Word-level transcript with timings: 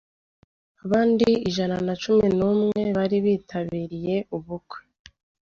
abandi 0.85 1.27
ijana 1.49 1.77
na 1.85 1.93
cumi 2.01 2.27
numwe 2.37 2.81
bari 2.95 3.17
bitabiriye 3.25 4.15
ubukwe 4.37 4.79